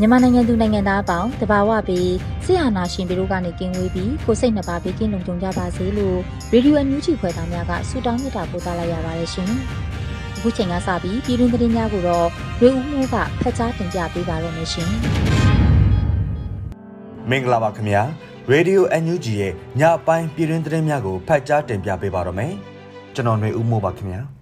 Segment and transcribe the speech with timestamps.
[0.00, 2.10] မြန်မာနိုင်ငံသူနိုင်ငံသားအပေါင်းတဘာဝပြီး
[2.44, 6.18] ဆရာနာရှင်တို့ကနေကင်းဝေးပြီးကိုစိတ်နှပါဘေးကင်းလုံခြုံကြပါစေလို့
[6.52, 9.50] ရေဒီယိုအန်ယူဂျီခွဲသားများကဆုတောင်းမေတ္တာပို့သလိုက်ရပါတယ်ရှင်။
[10.36, 12.26] အခုချိန်ကစပြီးပြည်တွင်းသတင်းများကိုတော့
[12.60, 14.90] ရေဦးမှုကဖတ်ကြားတင်ပြပေးပါရမရှင်။
[17.30, 18.02] မင်္ဂလာပါခင်ဗျာ။
[18.50, 22.52] ရေဒီယိုအန်ယူဂျီရဲ့ညပိုင်းပြည်တွင်းသတင်းများကိုဖတ်ကြားတင်ပြပေးပါရမယ်။
[23.14, 24.22] ကျွန်တော်ຫນွေဦးမှုပါခင်ဗျာ။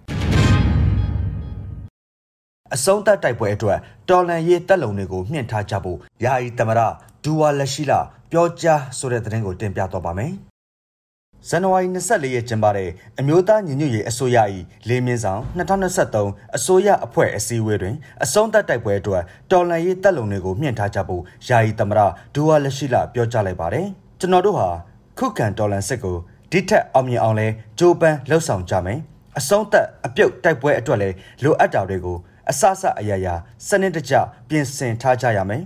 [2.73, 6.79] အဆုံးသတ်တိုက်ပွဲအတွက်တော်လန်ရေးတက်လုံတွေကိုမြင့်ထားကြဖို့ယာယီသမရ
[7.23, 7.99] ဒူဝါလက်ရှိလာ
[8.31, 10.31] ပြောကြားဆိုတဲ့သတင်းကိုတင်ပြတော့ပါမယ်။
[11.49, 14.37] ဇန်နဝါရီ24ရက်ကျင်းပတဲ့အမျိုးသားညီညွတ်ရေးအစိုးရ၏
[14.87, 21.99] လေးမြင်းဆောင်2023အစိုးရအဖွဲ့အစည်းအဝေးတွင်အဆုံးသတ်တိုက်ပွဲအတွက်တော်လန်ရေးတက်လုံတွေကိုမြင့်ထားကြဖို့ယာယီသမရ
[22.33, 23.85] ဒူဝါလက်ရှိလာပြောကြားလိုက်ပါတယ်။
[24.19, 24.69] ကျွန်တော်တို့ဟာ
[25.17, 26.17] ခုခံတော်လန်စစ်ကို
[26.51, 27.47] ဒီထက်အောင်မြင်အောင်လဲ
[27.79, 28.99] ကြိုးပမ်းလှုပ်ဆောင်ကြမယ်။
[29.39, 32.17] အဆုံးသက်အပြုတ်တိုက်ပွဲအတွက်လည်းလိုအပ်တာတွေကို
[32.49, 33.33] အစစအရာရာ
[33.67, 34.13] စနစ်တကျ
[34.49, 35.63] ပြင်ဆင်ထားကြရမယ်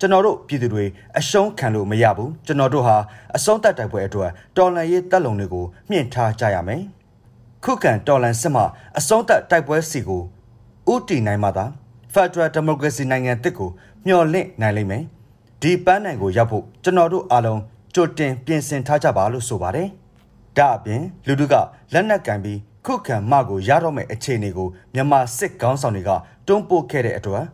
[0.00, 0.84] ကျွန်တော်တို့ပြည်သူတွေ
[1.18, 2.96] အရှုံးခံလို့မရဘူးကျွန်တော်တို့ဟာ
[3.36, 6.82] အဆုံးသတ်တိုက်ပွဲအတွက်တော်လန်ရေးတပ်လုံတွေကိုမြင့်ထားကြရမယ်
[7.64, 8.62] ခုခံတော်လန်စစ်မှ
[8.98, 10.22] အဆုံးသတ်တိုက်ပွဲစီကို
[10.92, 11.66] ဥတီနိုင်မှသာ
[12.14, 13.70] Federal Democracy နိုင်ငံတစ်ကို
[14.06, 15.04] မျှော်လင့်နိုင်လိမ့်မယ်
[15.62, 17.60] ဒီပန်းနိုင်ကိုရောက်ဖို့ကျွန်တော်တို့အားလုံး
[17.94, 19.88] ကြိုတင်ပြင်ဆင်ထားကြပါလို့ဆိုပါတယ်
[20.56, 21.54] ဒါအပြင်လူတို့က
[21.92, 26.10] လက်နက်ကင်ပြီး ခုခံမကိုရတော့မယ့်အခြေအနေကိုမြန်မာစစ်ကောင်းဆောင်တွေက
[26.46, 27.44] တွန်းပို့ခဲ့တဲ့အတွက်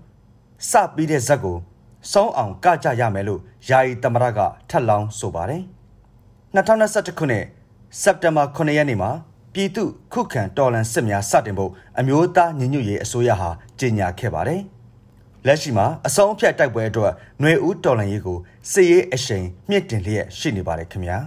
[0.71, 1.57] စပြီးတဲ့ဇက်ကို
[2.13, 4.41] စောင်းအောင်ကကြရမယ်လို့ယာယီတမရက
[4.71, 5.63] ထပ်လောင်းဆိုပါတယ်
[6.55, 7.45] 2021ခုနှစ်
[8.01, 9.11] စက်တင်ဘာ9ရက်နေ့မှာ
[9.53, 13.49] ပြည်သူခုခံတော်လှန်စစ်များစတင်ဖို့အမျိုးသားညီညွတ်ရေးအစိုးရဟာ
[13.81, 14.61] ကြေညာခဲ့ပါတယ်
[15.47, 18.39] လက်ရှိမှာအဆုံးအဖြတ်တိုက်ပွဲအတွက်ຫນွေဦးတော်လှန်ရေးကို
[18.73, 21.19] စစ်ရေးအရှိန်မြင့်တင်လျက်ရှိနေပါတယ်ခင်ဗျာ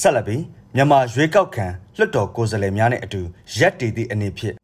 [0.00, 0.42] ဆက်လက်ပြီး
[0.76, 3.20] မြန်မာရွေးကောက်ခံလွှတ်တော်ကိုယ်စားလှယ်များနဲ့အတူ
[3.58, 4.54] ရက်တည်သည့်အနေဖြင့်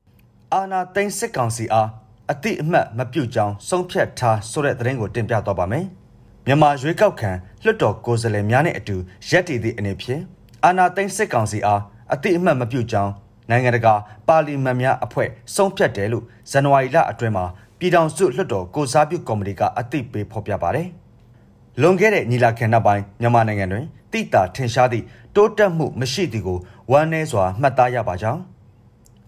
[0.52, 1.88] အာနာသိန်းစစ်ကောင်စီအား
[2.32, 5.84] အတိအမှတ်မပြုတ်ကြောင်းဆုံးဖြတ်ထားဆိုတဲ့သတင်းကိုတင်ပြသွားပါမယ်။
[6.46, 7.30] မြန်မာရွေးကောက်ခံ
[7.62, 8.96] လွှတ်တော်ကိုယ်စားလှယ်များနဲ့အတူ
[9.30, 10.22] ရက်တည်သည့်အနေဖြင့်
[10.64, 11.80] အာနာသိန်းစစ်ကောင်စီအား
[12.12, 13.12] အတိအမှတ်မပြုတ်ကြောင်း
[13.50, 13.94] နိုင်ငံတကာ
[14.28, 17.44] ပါလီမန်များအဖွဲ့ဆုံးဖြတ်တယ်လို့ဇန်နဝါရီလအတွင်းမှာ
[17.78, 20.88] ပြည်ထောင်စုလွှတ်တော်ကိုစားပြုကော်မတီကအသိပေးဖော်ပြပါတယ်။
[21.80, 25.04] လွန်ခဲ့တဲ့ညီလာခံနောက်ပိုင်းမြန်မာနိုင်ငံတွင် တိတာထင်ရှားသည့်
[25.36, 26.58] တိုးတက်မှုမရှိသည်ကို
[26.90, 28.40] ဝမ်းနည်းစွာမှတ်သားရပါကြောင်း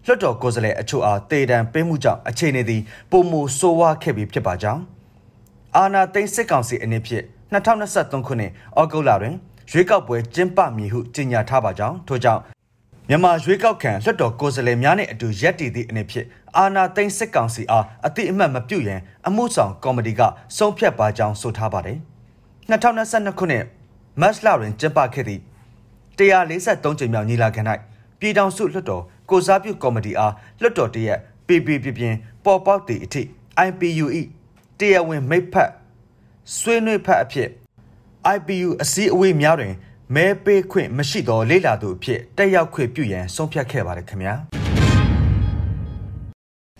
[0.05, 4.83] လွှတ်တော်ကိုယ်စားလှယ်အချို့အားတေတံပေးမှုကြောင့်အခြေအနေသည်ပုံမဆိုးဝါးခဲ့ပြီးဖြစ်ပါကြောင်း
[5.77, 9.35] အာနာသိန်းစစ်ကောင်စီအနေဖြင့်2023ခုနှစ်ဩဂုတ်လတွင်
[9.73, 12.43] ရွေးကောက်ပွဲကျင်းပမည်ဟုကြေညာထားပါကြောင်းထို့ကြောင့်
[13.09, 16.27] မြန်မာရွေးကောက်ခံလွှတ်တော်ကိုယ်စားလှယ်များနှင့်အတူရက်တည်သည့်အနေဖြင့်
[16.57, 20.21] အာနာသိန်းစစ်ကောင်စီအားအတိအမှတ်မပြုရန်အမှုဆောင်ကော်မတီက
[20.57, 21.99] ဆုံးဖြတ်ပါကြောင်းဆိုထားပါတယ်
[22.71, 23.65] 2022ခုနှစ်
[24.22, 25.42] မတ်လတွင်ကျင်းပခဲ့သည့်
[26.18, 27.62] 143ကြိမ်မြောက်ညီလာခံ၌
[28.20, 33.22] ပြည်ထောင်စုလွှတ်တော်ကိုစားပြုကော်မတီအားလွှတ်တော်တရက်ပေပေပြပြင်းပေါ်ပေါက်သည့်အထိ
[33.68, 35.72] IPU ၏တရားဝင်မိတ်ဖက်
[36.58, 37.50] ဆွေးနွေးဖက်အဖြစ်
[38.36, 39.74] IPU အစည်းအဝေးများတွင်
[40.16, 44.34] မဲပေးခွင့်မရှိသောလေလာသူအဖြစ်တက်ရောက်ခွင့်ပြုရန်ဆုံးဖြတ်ခဲ့ပါတယ်ခင်ဗျာ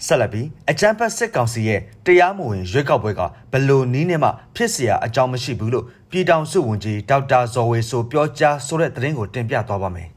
[0.06, 10.08] ဆက်လက်ပြီးအကြံဖတ်စစ်ကောင်စီရဲ့တရားမဝင်ရွေးကောက်ပွဲကဘလို့နီးနဲ့မှဖြစ်เสียအကြောင်းမရှိဘူးလို့ ပြည်ထောင်စုဝန်ကြီးဒေါက်တာဇော်ဝေဆိုပြောကြားဆိုတဲ့သတင်းကိုတင်ပြသွားပါမယ်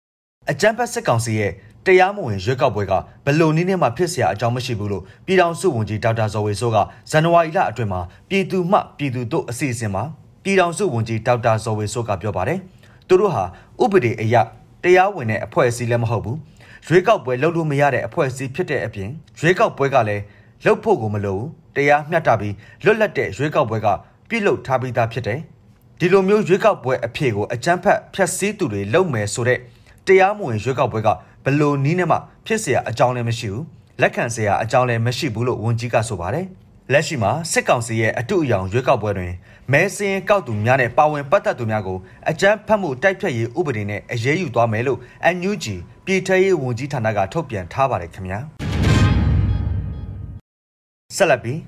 [0.50, 1.52] ။အကြံဖတ်စစ်ကောင်စီရဲ့
[1.86, 2.92] တရားမဝင်ရွေးကောက်ပွဲက
[3.24, 6.76] ဘလို့နည်းနဲ့မှဖြစ်เสียအကြောင်းမရှိဘူးလို့ပြည်ထောင်စုဝန်ကြီးဒေါက်တာဇော်ဝေဆိုးက
[7.10, 10.02] ဇန်နဝါရီလအတွင်းမှာပြည်သူမှပြည်သူတို့အစီအစဉ်မှာ
[10.42, 12.58] ပြည်ထောင်စုဝန်ကြီးဒေါက်တာဇော်ဝေဆိုးကပြောပါတယ်။
[13.08, 13.44] သူတို့ဟာ
[13.82, 14.36] ဥပဒေအရ
[14.84, 16.36] တရားဝင်တဲ့အဖွဲ့အစည်းလည်းမဟုတ်ဘူး။
[16.86, 19.10] ရွေးကောက်ပွဲလုပ်လို့မရတဲ့အဖွဲ့အစည်းဖြစ်တဲ့အပြင်
[19.40, 20.22] ရွေးကောက်ပွဲကလည်း
[20.64, 22.54] လှုပ်ဖို့ကိုမလိုဘူး။တရားမျှတပြီး
[22.84, 23.88] လွတ်လပ်တဲ့ရွေးကောက်ပွဲက
[24.28, 25.40] ပြုလုပ်ထားပြီးသားဖြစ်တယ်။
[25.98, 29.58] ဒီလိုမျိုးရွေးကောက်ပွဲအဖြေကိုအကြမ်းဖက်ဖျက်ဆီးသူတွေလုပ်မယ်ဆိုတဲ့
[30.06, 31.08] တရားမဝင်ရွေးကောက်ပွဲက
[31.44, 32.16] ဘလို့နီးနဲ့မှ
[32.46, 33.64] ဖြစ်เสียအကြောင်းလည်းမရှိဘူး
[34.00, 36.46] လက်ခံเสียအကြောင်းလည်းမရှိဘူးလို့ဝန်ကြီးကဆိုပါတယ်
[36.92, 39.32] လက်ရှိမှာစစ်ကောင်စီရဲ့အတုအယောင်ရွေးကောက်ပွဲတွင်
[39.72, 41.98] မဲစင်းကောက်သူများနဲ့ပါဝင်ပတ်သက်သူများကို
[42.30, 44.98] အကြမ်းဖက်မှုတိုက်ဖျက်ရေးဥပဒေနဲ့အရေးယူသွားမယ်လို့
[45.36, 45.66] NUG
[46.06, 48.38] ပြည်ထရေးဝန်ကြီးဌာနကထုတ်ပြန်ထားပါတယ်ခင်ဗျာ
[51.16, 51.58] ဆက်လက်ပြီး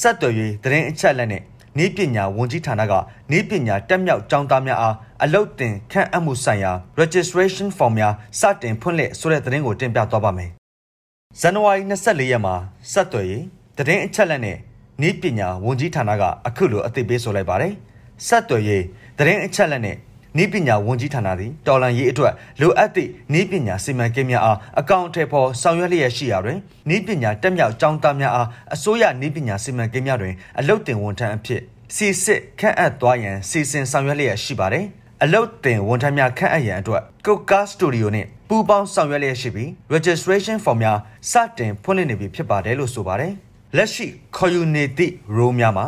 [0.00, 1.42] ဆက်သွယ်ရေးသတင်းအချက်အလက်နဲ့
[1.79, 2.93] နေပညာဝန်ကြီးဌာနက
[3.31, 6.71] နေပညာတက်မြောက်ကျောင်းသားများအားအလုတ်တင်ခန့်အပ်မှုဆိုင်ရာ
[7.01, 10.49] registration form များစတင်ဖွင့်လှစ်ဆိုတဲ့သတင်းကိုတင်ပြသွားပါမယ်။
[11.39, 12.55] ဇန်နဝါရီ24ရက်မှာ
[12.91, 13.43] ဆက်သွယ်ရေး
[13.77, 14.57] သတင်းအချက်အလက်နဲ့
[15.01, 17.73] နေပညာဝန်ကြီးဌာနကအခုလိုအသိပေးဆိုလိုက်ပါတယ်။
[18.27, 18.83] ဆက်သွယ်ရေး
[19.17, 19.97] သတင်းအချက်အလက်နဲ့
[20.37, 26.57] နီးပညာဝန်ကြီးဌာနသည်တော်လန်ရေးအတွက်လိုအပ်သည့်နီးပညာစီမံကိန်းများအားအကောင့်ထဲပေါ်ဆောင်ရွက်လျက်ရှိရာတွင်
[26.89, 31.61] နီးပညာတက်မြောက်ကျောင်းသားများအားအစိုးရနီးပညာစီမံကိန်းများတွင်အလုတ်တင်ဝန်ထမ်းအဖြစ်
[31.95, 34.85] စီစစ်ခန့်အပ်သွားရန်စီစဉ်ဆောင်ရွက်လျက်ရှိပါတယ်။
[35.23, 40.99] အလုတ်တင်ဝန်ထမ်းများခန့်အပ်ရန်အတွက်ကုတ်ကားစတူဒီယိုနှင့်ပူးပေါင်းဆောင်ရွက်လျက်ရှိပြီး registration form များ
[41.31, 43.33] စတင်ဖွင့်လှစ်နေပြီဖြစ်ပါတယ်လို့ဆိုပါတယ်။
[43.77, 45.85] လက်ရှိခေါ်ယူနေသည့် role များမှာ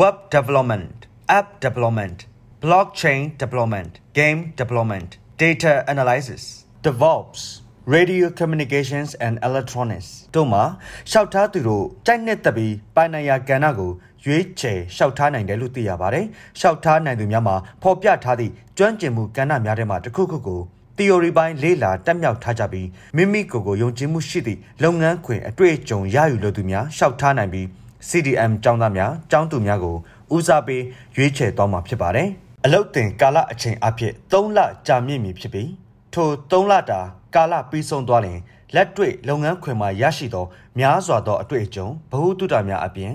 [0.00, 0.96] web development
[1.38, 2.18] app development
[2.60, 10.62] blockchain development, game development, data analysis, DevOps, radio communications and electronics တို့မှာ
[11.10, 13.90] ရှောက်ထားသူတို့ကြိုက်နှစ်သက်ပြီးပိုင်နိုင်ရာကဏ္ဍကို
[14.24, 16.26] ရွေးချယ်ရှောက်ထားနိုင်တယ်လို့သိရပါတယ်။
[16.60, 20.60] ရှောက်ထားနိုင်သူများမှာဖော်ပြထားသည့်ကျွမ်းကျင်မှုကဏ္ဍများထဲမှာတစ်ခုခုကို
[20.96, 27.66] theory ပိုင်းလေးလာတက်မြောက်ထားကြပြီးမိမိကိုယ်ကိုယုံကြည်မှုရှိသည့်လုပ်ငန်းခွင်အတွေ့အကြုံရယူလိုသူများရှောက်ထားနိုင်ပြီး
[28.08, 29.96] CDM ကျောင်းသားများကျောင်းသူများကို
[30.34, 30.82] ဦးစားပေး
[31.16, 32.30] ရွေးချယ်သွားမှာဖြစ်ပါတယ်။
[32.66, 35.70] အလုတ်တင်ကာလအချိန်အဖြစ်3လကြာမြင့်မည်ဖြစ်ပြီး
[36.14, 37.00] ထို3လတာ
[37.34, 38.40] ကာလပြီးဆုံးသွားရင်
[38.74, 40.44] လက်တွေ့လုပ်ငန်းခွင်မှာရရှိသော
[40.78, 43.12] များစွာသောအတွေ့အကြုံဗဟုသုတများအပြင်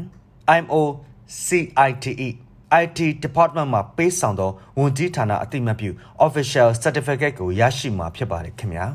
[0.57, 0.75] IMO
[1.45, 2.29] CITE
[2.83, 5.89] IT department မှာပေးဆောင်သောဝန်ကြီးဌာနအသိမှတ်ပြု
[6.25, 8.85] official certificate ကိုရရှိမှာဖြစ်ပါတယ်ခင်ဗျာ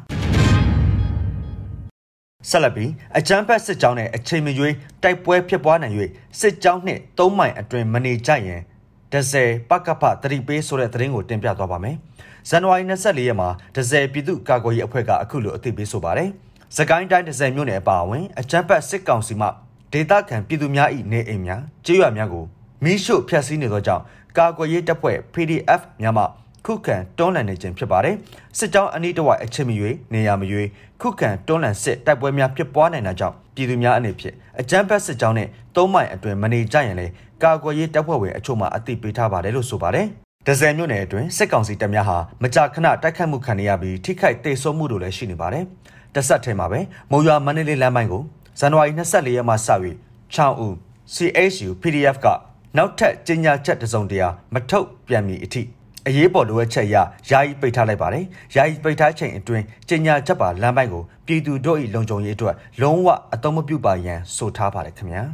[2.48, 5.94] ဆက်လက်ပြီးအချမ်းဖက်စစ်ကြောင်းနဲ့အချိန်မရွေးတိုက်ပွဲဖြစ်ပွားနိုင်၍
[6.40, 8.62] စစ်ကြောင်းနှင့်၃မိုင်အတွင်မနေကြရင်
[9.12, 11.96] ဒဇယ်ပကပတတိပေးဆိုတဲ့သတင်းကိုတင်ပြသွားပါမယ်။
[12.48, 16.28] ဇန်နဝါရီ24ရက်မှာဒဇယ်ပြည်သူ့ကာကွယ်ရေးအဖွဲ့ကအခုလိုအသိပေးဆိုပါတယ်။
[16.76, 19.48] စကိုင်းတိုင်းဒဇယ်မြို့နယ်အပါအဝင်အကြမ်းဖက်စစ်ကောင်စီမှ
[19.92, 22.44] ဒေသခံပြည်သူများ၏နေအိမ်များကျေးရွာများကို
[22.84, 24.02] မိရှုဖျက်ဆီးနေသောကြောင့်
[24.38, 26.24] ကာကွယ်ရေးတပ်ဖွဲ့ PDF များမှ
[26.66, 28.14] ခုခံတွန်းလှန်နေခြင်းဖြစ်ပါတယ်။
[28.58, 30.64] စစ်ကြောင်းအနီးတစ်ဝိုက်အချက်မရွေနေရမရွေ
[31.00, 37.06] ခုခံတွန်းလှန်စစ်တိုက်ပွဲများဖြစ်ပွားနိုင်တာကြောင့်ပြည်သူများအနေဖြင့်အကြမ်းဖက်စစ်ကြောင်းနဲ့သုံးမိုင်အတွင်မနေကြရင်လေ
[37.42, 40.06] ကာကွယ်ရေးတပ်ဖွဲ့ဝင်အချို့မှအသိပေးထားပါတယ်လို့ဆိုပါတယ်။
[40.46, 45.64] ဒဇယ်မြို့နယ်အတွင်းစစ်ကောင်စီတပ်များဟာမကြာခဏတိုက်ခတ်မှုခံရပြီးထိခိုက်ဒေဆုံးမှုတို့လည်းရှိနေပါတယ်။
[46.14, 46.80] တဆက်ထဲမှာပဲ
[47.10, 48.22] မုံရွာမန္တလေးလမ်းပိုင်းကို
[48.60, 49.56] ဇန်နဝါရီ24ရက်မှစ၍
[50.34, 50.74] ချောင်းဦး
[51.14, 52.26] CHU PDF က
[52.76, 55.62] နောက်ထပ်ကြေညာချက်တစုံတရာမထုတ်ပြန်မီအထိ
[56.08, 56.96] အရေးပေါ်လိုအပ်ချက်အရ
[57.30, 58.24] ယာယီပိတ်ထားလိုက်ပါတယ်။
[58.56, 65.22] ယာယီပိတ်ထားချိန်အတွင်းကြေညာချက်ပါလမ်းပိုင်းကိုပြည်သူတို့၏လုံခြုံရေးအတွက်လုံးဝအသုံးမပြုပါရန်ဆိုထားပါတယ်ခင်ဗျာ။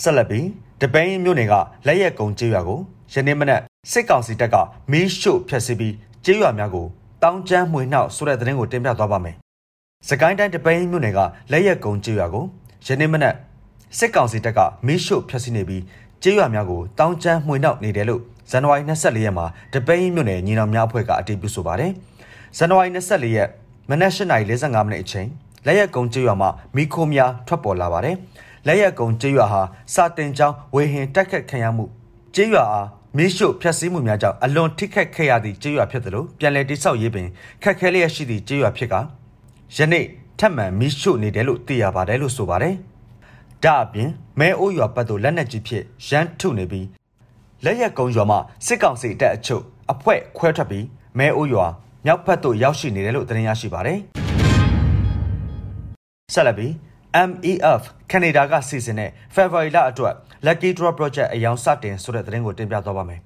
[0.00, 0.46] ဆက်လက်ပြီး
[0.80, 1.54] တပိန်းမြို့နယ်က
[1.86, 2.80] လက်ရက်ကုံကျေးရွာကို
[3.12, 3.60] ယနေ့မနက်
[3.90, 4.56] စစ်ကောင်စီတပ်က
[4.92, 6.86] မီးရှို့ဖျက်ဆီးပြီးကျေးရွာများကို
[7.22, 9.36] တောင်းကျမ်းမှွေနှောက်ဆိုတဲ့သတင်းကိုတင်ပြသွားပါမယ်။
[10.08, 11.18] စကိုင်းတိုင်းတပိန်းမြို့နယ်က
[11.52, 12.44] လက်ရက်ကုံကျေးရွာကို
[12.86, 13.34] ယနေ့မနက်
[13.98, 15.82] စစ်ကောင်စီတပ်ကမီးရှို့ဖျက်ဆီးနေပြီး
[16.22, 21.90] ကျေးရွာများကိုတောင်းကျမ်းမှွေနှောက်နေတယ်လို့ဇန်နဝါရီ24ရက်မှာတပိန်းမြို့နယ်ညီနောင်များအဖွဲ့ကအတည်ပြုဆိုပါတယ်။
[22.58, 23.48] ဇန်နဝါရီ24ရက်
[23.90, 25.28] မနက်8:45မိနစ်အချိန်
[25.66, 28.16] လက်ရက်ကုံကျေးရွာမှာမီးခိုးများထွက်ပေါ်လာပါတယ်။
[28.66, 29.62] လက်ရက်ကုံကျေးရွာဟာ
[29.94, 31.84] စာတင်ကျောင်းဝေဟင်တက်ခတ်ခံရမှု
[32.34, 37.28] ကျေးရွာအားမီးရှို့ဖျက်ဆီးမှုများကြောင့်အလွန်ထိခိုက်ခဲ့ရသည့်ကျေးရွာဖြစ်သလိုပြန်လည်တိစောက်ရေးပင်
[37.62, 38.94] ခက်ခဲလျက်ရှိသည့်ကျေးရွာဖြစ်က
[39.76, 40.04] ယနေ့
[40.38, 42.76] ထပ်မံမီးရှို့နေတယ်လို့သိရပါတယ်လို့ဆိုပါတယ်။
[43.64, 46.86] ဒါအပြင်မဲအိုးရွာပတ်သို့လက်နက်ကြီးဖြင့်ရန်ထုနေပြီး
[47.64, 49.62] လက်ရက်ကုံရွာမှာစစ်ကောင်စီတပ်အချို့
[49.92, 50.84] အဖွဲ့ခွဲထွက်ပြီး
[51.18, 51.66] မဲအိုးရွာ
[52.06, 53.98] မြောက်ဘက်သို့ရောက်ရှိနေတယ်လို့သတင်းရရှိပါတယ်။
[56.34, 56.72] ဆက်လက်ပြီး
[57.28, 60.14] MEF ကနေဒါကစီစဉ်တဲ့ February လအတွက်
[60.46, 63.20] Lucky Draw Project အယောင်စတင်ဆိုတဲ့သတင်းကိုတင်ပြသွားပါမယ်။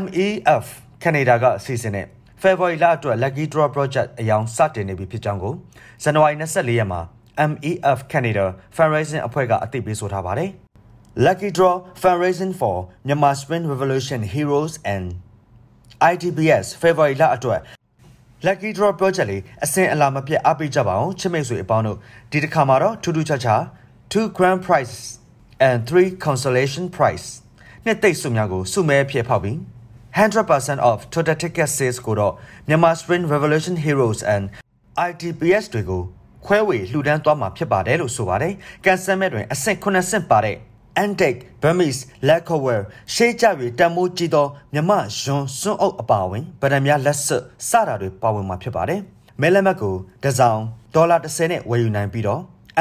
[0.00, 0.66] MEF
[1.02, 2.06] ကနေဒါကစီစဉ်တဲ့
[2.42, 5.54] February လအတွက် Lucky Draw Project အယောင်စတင်နေပြီဖြစ်ကြောင်းကို
[6.02, 7.00] ဇန်နဝါရီ24ရက်မှာ
[7.50, 10.50] MEF Canada Fundraising အဖွဲ့ကအသိပေးဆိုထားပါတယ်။
[11.26, 12.76] Lucky Draw Fundraising for
[13.06, 15.04] Myanmar Spring Revolution Heroes and
[16.12, 17.60] ITBS February လအတွက်
[18.46, 21.98] Lucky Draw Project လေးအစင်အလာမပြတ်အားပေးကြပါအောင်ချစ်မိတ်ဆွေအပေါင်းတို့
[22.30, 23.62] ဒီတစ်ခါမှာတော့ထူးထူးခြားခြား
[24.12, 24.96] 2 grand prize
[25.66, 27.26] and 3 consolation prize
[27.84, 29.56] နှစ်သိပ်စုများကိုစုမဲဖြစ်ဖောက်ပြီး
[30.16, 32.34] 100% off total ticket sales ကိုတော့
[32.68, 34.44] မြန်မာ Spring Revolution Heroes and
[35.08, 36.02] ITPS တွေကို
[36.46, 38.52] ခွဲဝေလှူဒန်းသွားမှာဖြစ်ပါတယ်လို့ဆိုပါတယ်။
[38.84, 40.56] ကန်ဆယ်မဲ့တွင်အဆင့်9ဆင့်ပါတဲ့
[41.04, 42.84] Antic Burmese Lacquerware
[43.14, 49.00] ရှေးကြပြီတန်မိုးကြီးသောမြမယွန်းစွန်းအုပ်အပါဝင်ဗဒံများလက်စွပ်စတာတွေပါဝင်မှာဖြစ်ပါတယ်။
[49.40, 50.62] မဲလက်မတ်ကိုတစောင်း
[50.94, 52.40] ဒေါ်လာ30နဲ့ဝယ်ယူနိုင်ပြီးတော့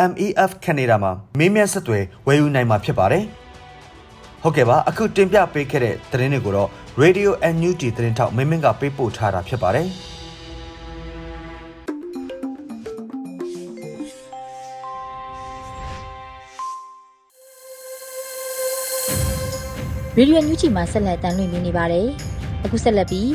[0.09, 3.23] MEF Canada မှာမင်းမြတ်ဆက်သွယ်ဝယ်ယူနိုင်မှာဖြစ်ပါတယ်။
[4.43, 6.69] ဟုတ်ကဲ့ပါအခုတင်ပြပေးခဲ့တဲ့သတင်းတွေကိုတော့
[7.01, 9.89] Radio NUG သတင်းထောက်မင်းမင်းကပေးပို့ထားတာဖြစ်ပါတယ်။
[20.17, 22.07] ရေဒီယိုညူချီမှာဆက်လက်တမ်းလွှင့်နေပါတယ်။
[22.63, 23.29] အခုဆက်လက်ပြီး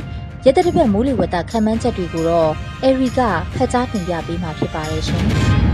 [0.46, 2.50] ရတတပတ်မိုးလေဝသခံမှန်းချက်တွေကိုတော့
[2.82, 3.20] အေရီက
[3.54, 5.24] ဖတ်ကြားတင်ပြပေးမှာဖြစ်ပါတယ်ရှင်။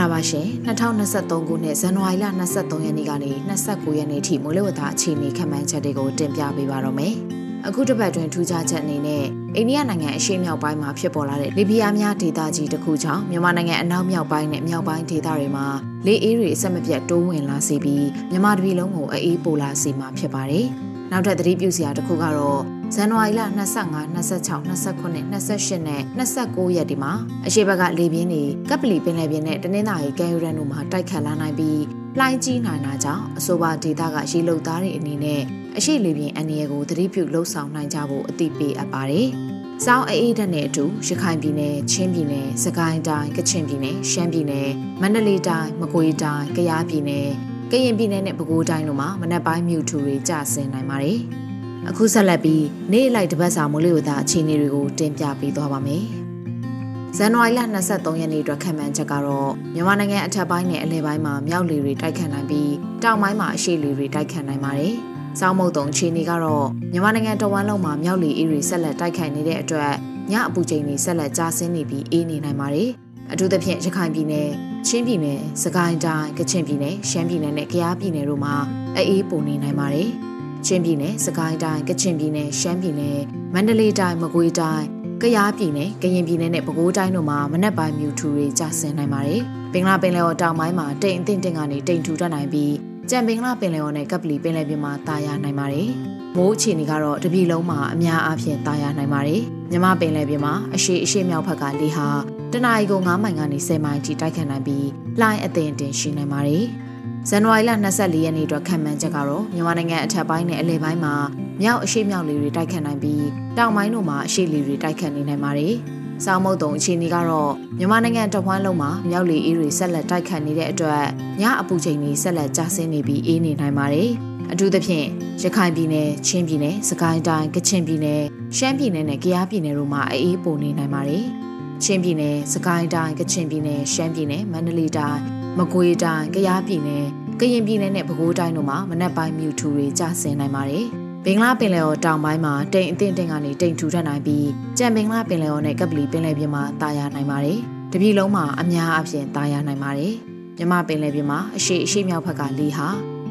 [0.00, 3.30] လာပါရှင်2023ခုနှစ်ဇန်နဝါရီလ23ရက်နေ့ကနေ
[3.64, 7.14] 29ရက်နေ့ထိမိုးလေဝသအခြေအနေခန့်မှန်းချက်တွေကိုတင်ပြပေးပါတော့မယ်။
[7.66, 9.24] အခုတစ်ပတ်တွင်ထူးခြားချက်အနေနဲ့
[9.56, 15.66] အိန္ဒိယနိုင်ငံအရှေ့မြောက်ပိုင်းမှာဖြစ်ပေါ်လာတဲ့လေပြင်းအားများဒေသကြီးတစ်ခုကြောင့်မြန်မာနိုင်ငံအနောက်မြောက်ပိုင်းနဲ့မြောက်ပိုင်းဒေသတွေမှာ
[16.06, 20.66] လေအေးတွေအဆက်မပြတ်တိုးဝင်လာစေပြီးမြန်မာတပြည်လုံးကိုအေးပိုလာစေမှာဖြစ်ပါတယ်။
[21.10, 22.60] နောက်ထပ်သတိပြုစရာတစ်ခုကတော့
[22.94, 27.12] ဇန်နဝါရီလ25 26 29 28နဲ့29ရက်ဒီမှာ
[27.46, 31.80] အရှိဘက်ကလေပြင်းတွေကပ်ပလီပင်လယ်ပြင်နဲ့တနင်္သာရီကမ်းရိုးတန်းတို့မှာတိုက်ခတ်လာနိုင်ပြီး
[32.18, 35.42] လှိုင်းကြီးနိုင်တာကြောင့်အဆိုပါဒေသကရေလုံသားတွေအနေနဲ့
[35.78, 39.28] အရှိလေပြင်းအန္တရာယ်ကိုသတိပြုလှုပ်ဆောင်နိုင်ကြဖို့အသိပေးအပ်ပါတယ်။
[39.84, 44.68] စောင်းအေးဓာတ်နဲ့အတူရခိုင်ပြည်နယ်၊ချင်းပြည်နယ်၊စကိုင်းတိုင်း၊ကချင်ပြည်နယ်၊ရှမ်းပြည်နယ်၊
[45.00, 47.28] မန္တလေးတိုင်း၊မကွေးတိုင်း၊ကယားပြည်နယ်၊
[47.70, 51.18] ကရင်ပြည်နယ်နဲ့ပဲခူးတိုင်းတို့မှာမနက်ပိုင်းမြူထူတွေကျဆင်းနိုင်ပါတယ်။
[51.88, 56.04] အခုဆက်လက်ပြီးနေ့လိုက်တပတ်စာမိုးလေဝသအခြေအနေတွေကိုတင်ပြပေးသွားပါမယ်။
[57.16, 57.60] ဇန်နဝါရီလ
[57.90, 62.72] 23ရက်နေ့အတွက်ခံမှန်းချက်ကတော့မြန်မာနိုင်ငံအထက်ပိုင်းနဲ့အလယ်ပိုင်းမှာမြောက်လေတွေတိုက်ခတ်နိုင်ပြီး
[63.02, 64.96] တောင်ပိုင်းမှာအရှေ့လေတွေတိုက်ခတ်နိုင်ပါတယ်။
[65.38, 69.92] စောင်းမုတ်တုံခြေနေကတော့မြန်မာနိုင်ငံတဝမ်းလုံးမှာမြောက်လီအေးတွေဆက်လက်တိုက်ခိုက်နေတဲ့အတွက်
[70.30, 72.90] ညအပူချိန်တွေဆက်လက်ကျဆင်းနေပြီးအေးနေနိုင်ပါတယ်။
[73.32, 74.48] အထူးသဖြင့်ရခိုင်ပြည်နယ်၊
[74.86, 78.54] ချင်းပြည်နယ်၊စကိုင်းတိုင်း၊ကချင်ပြည်နယ်၊ရှမ်းပြည်နယ်နဲ့ကယားပြည်နယ်တို့မှာ
[78.96, 80.08] အေးပုံနေနိုင်ပါတယ်။
[80.66, 83.18] ချင်းပြည်နယ်၊စကိုင်းတိုင်း၊ကချင်ပြည်နယ်၊ရှမ်းပြည်နယ်၊
[83.54, 84.84] မန္တလေးတိုင်း၊မကွေးတိုင်း၊
[85.22, 89.40] ကယားပြည်နယ်၊ကရင်ပြည်နယ်နဲ့ပဲခူးတိုင်းတို့မှာမနက်ပိုင်းမြူထူတွေကျဆင်းနိုင်ပါတယ်။
[89.72, 95.88] ပင်လပင်လယ်ော်တောင်ပိုင်းမှာတိမ်အထင်တင်ကနေတိမ်ထူတတ်နိုင်ပြီး ကြံပင်ကလပင်လယ်ော်နဲ့ကပ်ပလီပင်လယ်ပြင်မှာတာယာနိုင်ပါတယ်။
[96.36, 102.08] မိုးအခြေအနေကတော့တပြည်လုံးမှာအများအားဖြင့်တာယာနိုင်ပါတယ်။မြမပင်လယ်ပြင်မှာအရှိအရှိမြောက်ဘက်ကလေဟာ
[102.52, 104.86] တနအီကို9မိုင်ကနေ10မိုင်ထိတိုက်ခတ်နိုင်ပြီး
[105.20, 106.64] လှိုင်းအသင်တင်ရှိနိုင်ပါတယ်။
[107.28, 111.14] ဇန်နဝါရီလ24ရက်နေ့အတွက်ခံမှန်းချက်ကတော့မြန်မာနိုင်ငံအထက်ပိုင်းနဲ့အလယ်ပိုင်းမှာ
[111.62, 113.24] မြောက်အရှိမြောက်လေတွေတိုက်ခတ်နိုင်ပြီး
[113.58, 115.74] တောင်ပိုင်းတို့မှာအရှိလေတွေတိုက်ခတ်နေနိုင်ပါတယ်။
[116.24, 121.04] စောင်းမုတ်တုံအခြေအနေကတော့မြန်မာနိုင်ငံတဝန်းလုံးမှာမြောက်လေအေးတွေဆက်လက်တိုက်ခတ်နေတဲ့အတွက်
[121.40, 124.10] ညအပူချိန်တွေဆက်လက်ကျဆင်းနေပြီးအေးနေနိုင်ပါတယ်။
[124.52, 125.06] အထူးသဖြင့်
[125.42, 128.22] ရခိုင်ပြည်နယ်၊ချင်းပြည်နယ်၊စကိုင်းတိုင်း၊ကချင်ပြည်နယ်၊
[128.56, 131.24] ရှမ်းပြည်နယ်နဲ့ကယားပြည်နယ်တို့မှာအေးပိုနေနိုင်ပါတယ်။
[131.84, 135.18] ချင်းပြည်နယ်၊စကိုင်းတိုင်း၊ကချင်ပြည်နယ်၊ရှမ်းပြည်နယ်၊မန္တလေးတိုင်း၊
[135.58, 137.04] မကွေးတိုင်း၊ကယားပြည်နယ်၊
[137.40, 140.88] ကရင်ပြည်နယ်နဲ့ပဲခူးတိုင်းတို့မှာမနက်ပိုင်းမြူထူတွေကျဆင်းနိုင်ပါတယ်။
[141.24, 144.48] ဘင်္ဂလားပင်လယ်ော်တောင်ပိုင်းမှာတိမ်အထင်တင်ကနေတိမ်ထူထပ်နိုင်ပြီး
[144.78, 147.58] ကြံဘင်္ဂလားပင်လယ်ော်နဲ့ကပလီပင်လယ်ပြင်မှာတာယာနိုင်ပါတယ်။
[147.92, 150.12] တပြည်လုံးမှာအများအပြားတာယာနိုင်ပါတယ်။
[150.56, 152.88] မြမပင်လယ်ပြင်မှာအရှိအရှိမြောက်ဘက်ကလေဟာ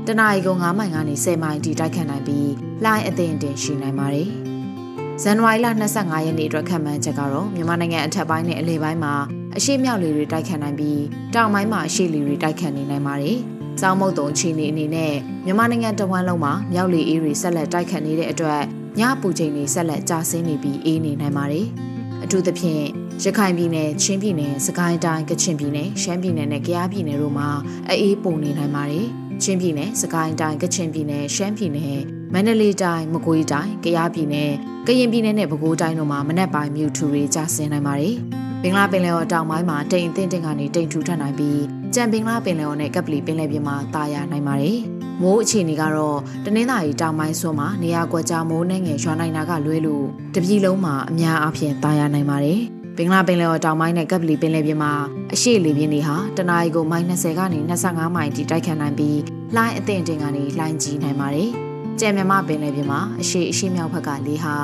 [0.07, 2.49] တနအီကု9မိုင်ကနေ10မိုင်ထိတိုက်ခတ်နိုင်ပြီး
[2.83, 4.29] လှိုင်းအထင်တင်ရှိနိုင်ပါတယ်။
[5.21, 9.13] ဇန်နဝါရီလ25ရက်နေ့အတွက်ခံမှန်းချက်ကတော့မြန်မာနိုင်ငံအထက်ပိုင်းနဲ့အလယ်ပိုင်းမှာ
[9.57, 11.01] အရှိမြောက်လေတွေတိုက်ခတ်နိုင်ပြီး
[11.35, 13.39] တောင်ပိုင်းမှာအရှိလေတွေတိုက်ခတ်နေနိုင်ပါတယ်။
[13.79, 15.13] စောင်းမုတ်တုံအခြေအနေအနေနဲ့
[15.45, 18.61] မြန်မာနိုင်ငံတဝန်းလုံးမှာမြောက်လေအေးတွေဆက်လက်တိုက်ခတ်နေတဲ့အတွက်
[18.99, 21.65] ညပူချိန်တွေဆက်လက်ကျဆင်းနေပြီးအေးနေနိုင်ပါတယ်။
[22.23, 22.83] အထူးသဖြင့်
[23.23, 27.49] ရခိုင်ပြည်နယ်၊ချင်းပြည်နယ်၊စကိုင်းတိုင်း၊ကချင်ပြည်နယ်၊ရှမ်းပြည်နယ်နဲ့ကယားပြည်နယ်တို့မှာ
[27.89, 29.07] အေးပုံနေနိုင်ပါတယ်။
[29.43, 31.95] ချင်းပြည်နယ်၊စကိုင်းတိုင်း၊ကချင်ပြည်နယ်၊ရှမ်းပြည်နယ်၊
[32.33, 34.51] မန္တလေးတိုင်း၊မကွေးတိုင်း၊ကယားပြည်နယ်၊
[34.87, 38.17] ကရင်ပြည်နယ်နဲ့ပဲခူးတိုင်းတို့မှာမနက်ပိုင်းမြူထူတွေကျဆင်းနိုင်ပါတယ်။
[38.63, 41.61] ဘင်္ဂလားပင်လယ်ော်တောင်ပိုင်းမှာတိမ်အထင်တင်ကနေတိမ်ထူထပ်နိုင်ပြီး
[41.93, 44.77] ကြံပင်လားပင်လယ်ော်နဲ့ကပ်ပလီပင်လယ်ပြင်မှာတာယာနိုင်ပါတယ်။
[45.21, 52.59] မိုးအခြေအနေကတော့တနင်္သာရီတောင်ပိုင်းစွန်းမှာနေရာကွက်ကြားမိုးနှင်းငယ်ရွာနိုင်တာကလွဲလို့တပြည်လုံးမှာအများအားဖြင့်တာယာနိုင်ပါတယ်။
[52.97, 54.91] ဘင်္ဂလားပင်လယ်ော်တောင်ပိုင်းနဲ့ကပ်ပလီပင်လယ်ပြင်မှာ
[55.33, 59.19] အရှိလေပြင်းတွေဟာတနအီကိုမိုင်20ကနေ25မိုင်ထိတိုက်ခတ်နိုင်ပြီး
[59.55, 61.49] လှိုင်းအသင့်တင်ကနေလှိုင်းကြီးနိုင်ပါတယ်။
[61.99, 64.55] ကြံမြမပင်လယ်ပြင်မှာအရှိအရှိမြောက်ဘက်ကလေဟာ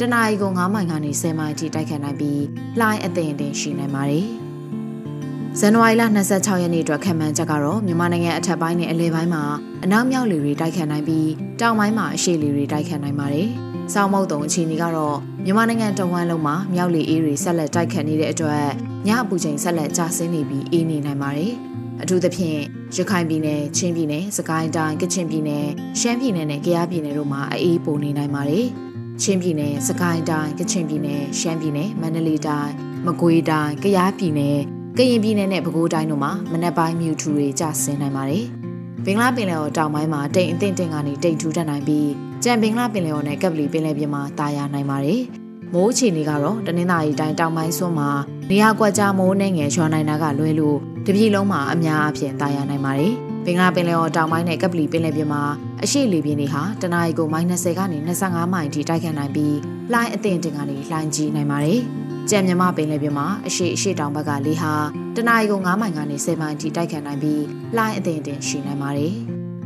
[0.00, 2.42] တနအီကို9မိုင်ကနေ10မိုင်ထိတိုက်ခတ်နိုင်ပြီး
[2.80, 4.26] လှိုင်းအသင့်တင်ရှိနိုင်ပါတယ်။
[5.58, 6.02] ဇန်နဝါရီလ
[6.32, 9.44] 26ရက်နေ့အတွက်ခံမှန်းချက်ကတော့မြန်မာနိုင်ငံအထက်ပိုင်းနဲ့အလယ်ပိုင်းမှာ
[9.84, 11.28] အနောက်မြောက်လေတွေတိုက်ခတ်နိုင်ပြီး
[11.60, 13.48] တောင်ပိုင်းမှာအရှေ့လေတွေတိုက်ခတ်နိုင်ပါတယ်။
[13.92, 18.64] စောင်းမုတ်တုံအခြေအနေကတော့မြန်မာနိုင်ငံတဝန်းလုံးမှာမြောက်လေအေးတွေဆက်လက်တိုက်ခတ်နေတဲ့အတွက်
[19.06, 21.52] ညအပူချိန်ဆက်လက်ကျဆင်းနေပြီးအေးနေနိုင်ပါတယ်။
[22.02, 22.58] အထူးသဖြင့်
[22.96, 25.66] ရခိုင်ပြည်နယ်၊ချင်းပြည်နယ်၊စကိုင်းတိုင်း၊ကချင်ပြည်နယ်၊
[26.00, 28.68] ရှမ်းပြည်နယ်နဲ့ကယားပြည်နယ်တို့မှာအေးပုံနေနိုင်ပါတယ်။
[29.22, 32.72] ချင်းပြည်နယ်၊စကိုင်းတိုင်း၊ကချင်ပြည်နယ်၊ရှမ်းပြည်နယ်၊မန္တလေးတိုင်း
[33.06, 34.58] မကွေးတိုင်းကယားပြည်နယ်
[34.96, 38.44] ကရင်ပြည်နယ်နဲ့ပဲခူးတိုင်းတို့မှာမနက်ပိုင်းမြူထူတွေကျဆင်းနိုင်ပါတယ်။
[39.04, 42.08] ဘင်္ဂလားပင်လယ်ော်တောင်ပိုင်းမှာတိမ်အထင်တင်ကနေတိမ်ထူထပ်နိုင်ပြီး
[42.44, 45.20] ကြံဘင်္ဂလားပင်လယ်ော်နဲ့ကပ်ပလီပင်လယ်ပြင်မှာတာယာနိုင်ပါတယ်။
[45.74, 48.10] မိုးအခြေအနေကတော့တနင်္သာရီတိုင်းတောင်ပိုင်းစွန်းမှာ
[48.50, 53.14] နေရာကွက်ကြားမိုးနဲ့ငယ်ရွာနိုင်တာကလွဲလို့တပြည်လုံးမှာအများအပြားတာယာနိုင်ပါတယ်။
[53.48, 55.42] ဘင်္ဂလားပင်လယ်ော်တောင်ပိုင်းနဲ့ကပ်ပလီပင်လယ်ပြင်မှာ
[55.82, 59.56] အရှိလေပြင်းတွေဟာတနအီကို -30 ကနေ25မိုင်ထိတိုက်ခတ်နိုင်ပြီး
[59.92, 61.80] လှိုင်းအထင်တင်ကနေလှိုင်းကြီးနိုင်ပါတယ်။
[62.30, 64.72] ကြံမြမပင်လယ်ပြင်မှာအရှိအရှိတောင်ဘက်ကလေဟာ
[65.16, 67.42] တနအီကို9မိုင်ကနေ10မိုင်ထိတိုက်ခတ်နိုင်ပြီး
[67.76, 69.12] လှိုင်းအထင်တင်ရှိနိုင်ပါတယ်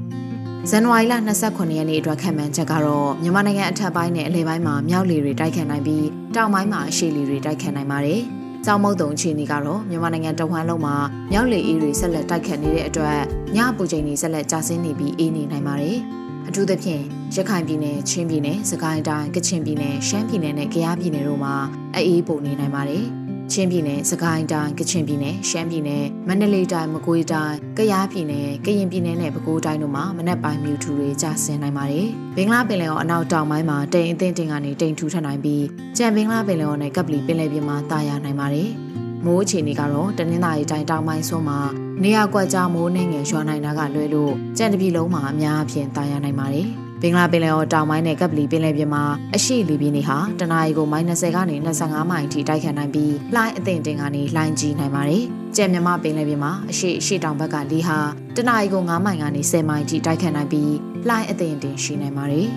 [0.71, 8.23] ။ဇန်နဝါရီလ29ရက်နေ့အတွက်ခံမှန်းချက်ကတော့မြန်မာနိုင်ငံအထက်ပိုင်းနဲ့အလယ်ပိုင်းမှာမြောက်လေတွေတိုက်ခတ်နိုင်ပြီးတောင်ပိုင်းမှာအရှိလေတွေတိုက်ခတ်နိုင်ပါတယ်။
[8.67, 10.95] ကျောင်းမုတ်တုံအခြေအနေကတော့မြန်မာနိုင်ငံတဝန်းလုံးမှာ
[11.33, 13.19] မြောက်လေအေးတွေဆက်လက်တိုက်ခတ်နေတဲ့အတွက်
[13.57, 15.99] ညအပူချိန်တွေဆက်လက်ကျဆင်းနေပြီးအေးနေနိုင်ပါတယ်။
[16.49, 17.03] အထူးသဖြင့်
[17.35, 21.55] ရခိုင်ပြည်နယ်၊ချင်းပြည်နယ်၊စကိုင်းတိုင်း၊ကချင်ပြည်နယ်၊ရှမ်းပြည်နယ်နဲ့ကယားပြည်နယ်တို့မှာ
[21.95, 23.07] အေးပိုနေနိုင်ပါတယ်။
[23.51, 35.65] ချင်းပြည်နယ်၊စကိုင်းတိုင်း၊ကချင်ပြည်နယ်၊ရှမ်းပြည်နယ်၊မန္တလေးတိုင်း၊မကွေးတိုင်း၊ကယားပြည်နယ်၊ကရင်ပြည်နယ်နဲ့ပဲခူးတိုင်းတို့မှာမနက်ပိုင်းမြူထူတွေကျဆင်းနိုင်ပါတယ်။ဘင်္ဂလားပင်လယ်ော်အနောက်တောင်ပိုင်းမှာတိမ်အထင်တင်ကနေတိမ်ထူထပ်နိုင်ပြီး
[35.97, 38.69] ကြံဘင်္ဂလားပင်လယ်ော်နဲ့ကပ်ပလီပင်လယ်ပြင်မှာတာယာနိုင်ပါတယ်။
[39.25, 41.61] မိုးအခြေအနေကတော့တနင်္သာရီတိုင်းတောင်ပိုင်းစွန်းမှာ
[42.03, 46.69] နေရာကွက်ကြားမိုးနှင်းငယ်ရွာနိုင်တာကလွဲလို့ကြံတပြည်လုံးမှာအများအပြားတာယာနိုင်ပါတယ်။
[47.03, 49.03] ဘင်္ဂလားပင်လယ်အော်တောင်ပိုင်းနဲ့ကပ်ပလီပင်လယ်ပြင်မှာ
[49.35, 55.25] အရှိလီပြင်းတွေဟာတနအီကို -30 ကနေ25မိုင်ထိတိုက်ခတ်နိုင်ပြီးလှိုင်းအသင့်တင်ကနေလှိုင်းကြီးနိုင်ပါတယ်။
[55.57, 57.99] ကြံမြမပင်လယ်ပြင်မှာအရှိအရှိတောင်ဘက်ကလေဟာ
[58.37, 60.73] တနအီကို9မိုင်ကနေ10မိုင်ထိတိုက်ခတ်နိုင်ပြီး
[61.09, 62.49] လှိုင်းအသင့်တင်ရှိနိုင်ပါတယ်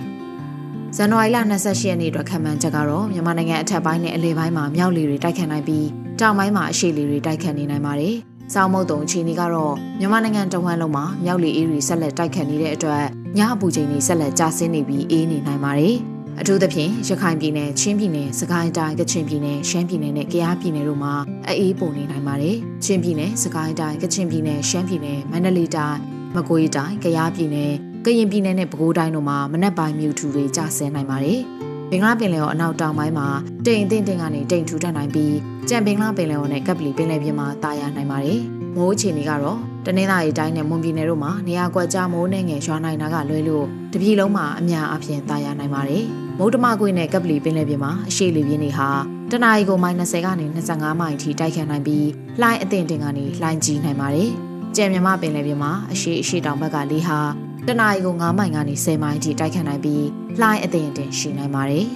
[0.95, 5.87] ။ဇန်နဝါရီလ28ရက်နေ့အတွက်ခံမှန်းချက်ကတော့မြန်မာနိုင်ငံအထက်ပိုင်းနဲ့အလယ်ပိုင်းမှာမြောက်လေတွေတိုက်ခတ်နိုင်ပြီး
[6.19, 8.17] တောင်ပိုင်းမှာအရှိလေတွေတိုက်ခတ်နေနိုင်ပါတယ်။
[8.53, 13.03] စောင်းမုတ်တုံအခြေအနေကတော့မြန်မာနိုင်ငံတဝန်းလုံးမှာမြောက်လေအေးတွေဆက်လက်တိုက်ခတ်နေတဲ့အတွက်
[13.37, 15.95] ညအပူချိန်တွေဆက်လက်ကျဆင်းနေပြီးအေးနေနိုင်ပါတယ်။
[16.39, 21.13] အထူးသဖြင့်ရခိုင်ပြည်နယ်၊ချင်းပြည်နယ်၊စကိုင်းတိုင်း၊ကချင်ပြည်နယ်၊ရှမ်းပြည်နယ်နဲ့ကယားပြည်နယ်တို့မှာ
[21.47, 25.97] အေးပုံနေနိုင်ပါတယ်။ချင်းပြည်နယ်၊စကိုင်းတိုင်း၊ကချင်ပြည်နယ်၊ရှမ်းပြည်နယ်၊မန္တလေးတိုင်း၊
[26.35, 27.71] မကွေးတိုင်း၊ကယားပြည်နယ်၊
[28.05, 31.41] ကရင်ပြည်နယ်နဲ့ပဲခူးတိုင်းတို့မှာမနက်ပိုင်းမြူထူတွေကျဆင်းနိုင်ပါတယ်။
[31.91, 33.27] ဘင်္ဂလားပင်လယ်ော်အနောက်တောင်ပိုင်းမှာ
[33.65, 35.35] တိမ်အထင်တင်ကနေတိမ်ထူထပ်နိုင်ပြီး
[35.69, 38.39] ကြံဘင်္ဂလားပင်လယ်ော်နဲ့ကပ်ပလီပင်လယ်ပြင်မှာတာယာနိုင်ပါတယ်။
[38.75, 46.03] မိုးအခြေအနေကတော့တနင်္သာရီတိုင်းနဲ့မွန်ပြည်နယ်တို့မှာနေရာကွက်ကြားမိုးနဲ့ငယ်ရွာနိုင်တာကလွဲလို့တပြည်လုံးမှာအများအပြားတာယာနိုင်ပါတယ်။
[46.37, 48.89] မိုးတမကွေနဲ့ကပ်ပလီပင်လယ်ပြင်မှာအရှိလေပြင်းတွေဟာ
[49.31, 52.07] တနအီကိုမိုင်20ကနေ25မိုင်ထိတိုက်ခတ်နိုင်ပြီး
[52.41, 54.29] လှိုင်းအထင်တင်ကနေလှိုင်းကြီးနိုင်ပါတယ်။
[54.75, 57.19] ကြံမြမပင်လယ်ပြင်မှာအရှိအရှိတောင်ဘက်ကလေဟာ
[57.67, 60.05] တနအီကို9မိုင်ကနေ10မိုင်ထိတိုက်ခတ်နိုင်ပြီး
[60.41, 61.87] လှိုင်းအသင်အတင်ရှိနိုင်ပါတယ်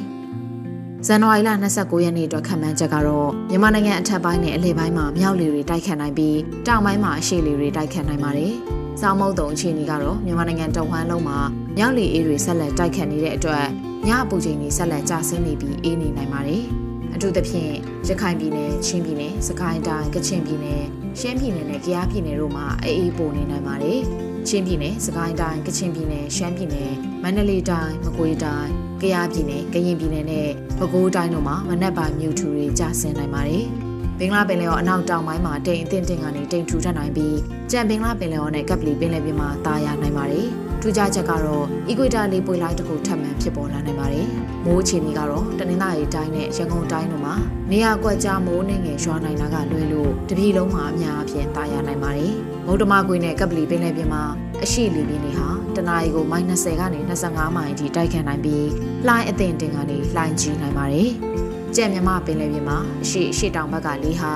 [1.06, 8.54] ။ဇန်နဝါရီလ29ရက်နေ့အတွက်ခံမှန်းချက်ကတော့မြန်မာနိုင်ငံအထက်ပိုင်းနဲ့အလယ်ပိုင်းမှာမြောက်လေတွေတိုက်ခတ်နိုင်ပြီးတောင်ပိုင်းမှာအရှေ့လေတွေတိုက်ခတ်နိုင်ပါတယ်။
[9.02, 11.40] စောင်းမုတ်တုံအခြေအနေကတော့မြန်မာနိုင်ငံတဝန်းလုံးမှာ
[11.78, 13.66] မြောက်လေအေးတွေဆက်လက်တိုက်ခတ်နေတဲ့အတွက်
[14.08, 16.64] ညအပူချိန်တွေဆက်လက်ကျဆင်းနေပြီးအေးနေနိုင်ပါတယ်။
[17.16, 17.74] အထူးသဖြင့်
[18.08, 20.82] ရခိုင်ပြည်နယ်၊ချင်းပြည်နယ်၊စကိုင်းတိုင်း၊ကချင်ပြည်နယ်၊
[21.20, 24.04] ရှမ်းပြည်နယ်နဲ့ကယားပြည်နယ်တို့မှာအေးပိုနေနိုင်ပါတယ်။
[24.48, 26.90] ချင်းပြည်နယ်၊စကိုင်းတိုင်း၊ကချင်ပြည်နယ်၊ရှမ်းပြည်နယ်၊
[27.24, 28.70] မန္တလေးတိုင်း၊မကွေးတိုင်း၊
[29.02, 30.50] ကယားပြည်နယ်၊ကရင်ပြည်နယ်နဲ့
[30.80, 33.66] ပဲခူးတိုင်းတို့မှာမနက်ပိုင်းမြူထူတွေကျဆင်းနိုင်ပါတယ်။
[34.20, 37.38] ဘင်္ဂလားပင်လယ်ော်အနောက်တောင်ပိုင်းမှာတိမ်အထင်တင်ကနေတိမ်ထူထပ်နိုင်ပြီး
[37.72, 40.50] ကြံဘင်္ဂလားပင်လယ်ော်နဲ့ကပ်ပလီပင်လယ်ပြင်မှာတာယာနိုင်ပါတယ်။
[40.82, 44.28] ထူးခြားချက်ကတော့အီကွေတာလေပွေလိုက်တစ်ခုထပ်မံဖြစ်ပေါ်လာနိုင်ပါတယ်။
[44.66, 47.36] မိုးအခြေအနေကတော့တနင်္သာရီတိုင်းနဲ့ရန်ကုန်တိုင်းတို့မှာ
[47.72, 52.34] နေရာကွက်ကြားမိုးနဲ့ငယ်ရွာနိုင်တာကလွဲလို့တပြည်လုံးမှာအများအပြားတာယာနိုင်ပါတယ်။
[52.66, 54.24] မုတ်တမကွေနဲ့ကပ်ပလီပင်လယ်ပြင်မှာ
[54.64, 58.68] အရှိလီပြင်းတွေဟာတနအီကို -30 ကနေ25မိုင်အထိတိုက်ခတ်နိုင်ပြီး
[59.08, 61.10] လှိုင်းအသင်တင်ကနေလှိုင်းကြီးနိုင်ပါတယ်။
[61.76, 64.34] ကြက်မြမပင်လယ်ပြင်မှာအရှိအရှိတောင်ဘက်ကလေဟာ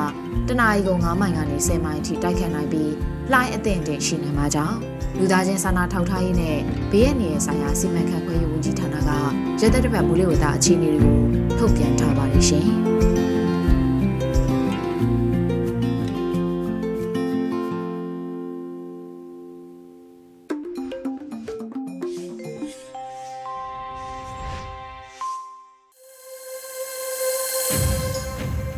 [0.47, 2.91] တနအီကို9မိုင်ကနေ10မိုင်အထိတိုက်ခတ်နိုင်ပြီး
[3.31, 4.77] လှိုင်းအသင်တင်ရှိနေမှာကြောင့်
[5.17, 6.57] လူသားချင်းစာနာထောက်ထားရေးနဲ့
[6.91, 9.09] ဘေးရန်ရဲ့ဆိုင်ရာစီမံခန့်ခွဲရေးဝန်ကြီးဌာနက
[9.61, 11.15] ရသက်တပတ်ဘူးလေးဝတာအခြေအနေတွေကို
[11.57, 12.67] ထုတ်ပြန်ထားပါတယ်ရှင်။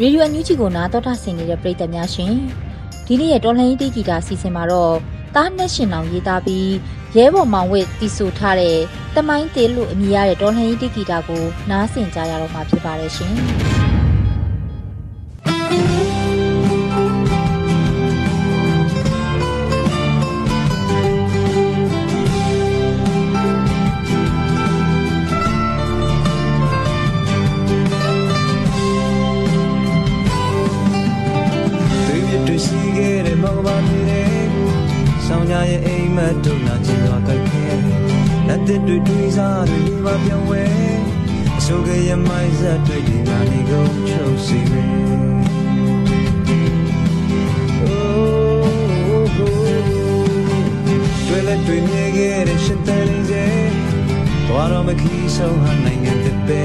[0.02, 2.34] ရေဒီယိုအန်ယူဂျီကိုနားတော်တာဆင်နေတဲ့ပရိသတ်များရှင်
[3.08, 4.96] ဒီနေ့ရဲ့တော်လှန်ရေးတေးဂီတာစီစဉ်မှာတော့
[5.36, 6.72] တားနဲ့ရှင်အောင်ရေးသားပြီး
[7.15, 8.78] ရဲဘော်မောင်ဝစ်တီဆိုထားတဲ့
[9.15, 13.75] တမိုင်းတေးလို့အမည်ရတဲ့တော်လှန်ရေးတေးဂီတာကိုနားဆင်ကြရတော့မှာဖြစ်ပါတယ်ရှင်
[36.86, 37.65] ချင်တော့တိုက်ခဲ
[38.48, 40.63] လက်သစ်တွေတွေးစားတွေလေးပါပြောင်းဝဲ
[41.58, 44.84] အစိုးကရမိုင်းဆက်တွေဒီနာနေကုန်ချုပ်စီပဲ
[51.36, 53.43] Duele tu niegere shentelze
[54.48, 56.62] Tuaro me kiso han nangen te pe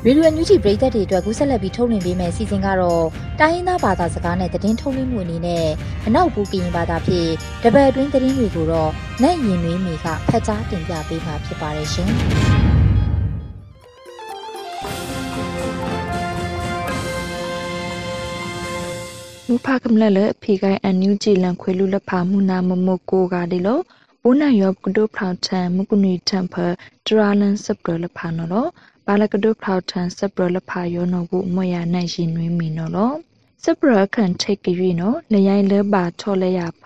[0.09, 3.07] ရေဒီယိုညူဂျီပရိသတ်တွေအတွက်ကူးဆက်လက်ပြီးထုတ်လွှင့်ပေးမယ့်စီစဉ်ကတော့
[3.41, 5.67] တိုင်းရင်းသားဘာသာစကားနဲ့သတင်းထုတ်လွှင့်မှုအနေနဲ့
[6.07, 7.31] အနောက်ဘူးကရင်ဘာသာဖြင့်
[7.63, 8.91] တပတ်အတွင်းသတင်းတွေကိုတော့
[9.23, 12.11] နိုင်ရင်နွေးမီကဖတ်ကြားတင်ပြပေးမှာဖြစ်ပါတယ်ရှင်။
[19.49, 23.81] မူဖာကမလလအဖေကိုင်အန်နူဂျီလန်ခွေလူလဖာမူနာမမကိုကဒီလို
[24.23, 26.67] ဘိုးနိုင်ယောကဒိုဖလောက်ထန်မကုနီတမ်ဖာ
[27.07, 28.71] ဒရာလန်ဆပ်ပရလဖာနော်
[29.07, 33.17] ဘာလကဒိုဖလောက်ထန်ဆပ်ပရလဖာယောနော်ဘူးမွေရနိုင်ရှင်နွေးမီနော်
[33.65, 36.85] စပရခန်ထိတ်ကြွေနော်လရိုင်းလဲပါထော်လဲရဖ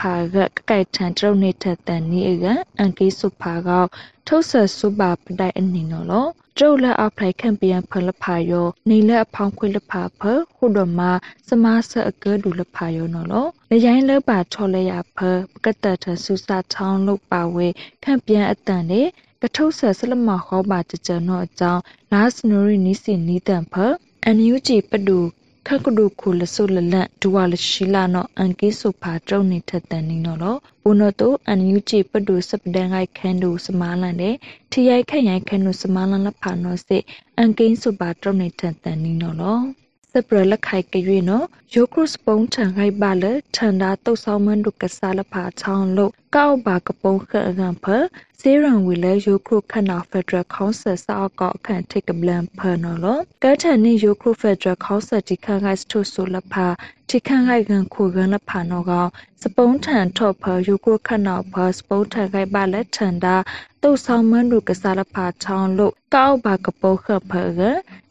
[0.00, 2.46] ဖာကကကိုက်ထန်တရုတ်နေထန်တန်နီအက
[2.78, 3.88] အန်ကေးဆုဖာကောက်
[4.26, 6.26] ထုတ်ဆဆုပါပတိုင်အနင်းနော်လော
[6.58, 10.20] ကျုပ်လက်အဖိုင်ခန့်ပြန်ဖလဖာယောနေလက်အဖောင်းခွေလဖာဖ
[10.56, 11.00] ခုဒမ
[11.48, 15.18] စမဆအကဲဒူလဖာယောနော်လောလရိုင်းလပါချော်လဲရဖ
[15.52, 17.66] ပကတတဆူစာချောင်းလုပါဝဲ
[18.04, 19.02] ခန့်ပြန်အတန်လေ
[19.42, 23.74] ကထုတ်ဆဆလမခေါပါတကြနော်အကြောင်းလာစနိုရီနီစီနီတန်ဖ
[24.24, 25.20] အန်ယူဂျီပဒူ
[25.70, 34.34] ခက်ကဒုခုလဆုလလန့်ဒူဝါလရှိလာနော်အန်ကိဆုဖာတုံနေထက်တန်နေနော်လို့ဘုနတိုအန်ယူချီပဒုစပဒန်ဂိုက်ခန်ဒုစမာလန်တဲ့
[34.72, 37.02] ထရိုက်ခန့်ရိုက်ခန်ဒုစမာလန်လဖာနော်စစ်
[37.38, 39.85] အန်ကိဆုပါတုံနေထက်တန်နေနော်လို့စ
[40.28, 47.86] ပရလက်ခိုက်ကြွေနော်ယိုခရုစပုံးထန်ခိုက်ပါလေထန်တာတုတ်ဆောင်မန်ဒုကစားလဖာချောင်းလို့ကောက်ပါကပုံခအကံဖ
[48.40, 56.66] စေရန်ဝီလဲယိုခရုခနာဖက်ဒရယ်ကောင်ဆယ်စာကောက်အခန့်ထိတ်ကပလန်ဖနော်လို့ကဲထန်နေယိုခရုဖက်ဒရယ်ကောင်ဆယ်ဒီခန့်ခိုက်စထုဆိုလဖာ
[57.10, 59.10] ဒီခန့်ခိုက်ကန်ခုကန်လဖာနော်ကောင်
[59.42, 63.36] စပုံးထန်ထော့ဖယိုခရုခနာဖစပုံးထန်ခိုက်ပါလေထန်တာ
[63.82, 67.62] တုတ်ဆောင်မန်ဒုကစားလဖာချောင်းလို့ကောက်ပါကပုံခဖက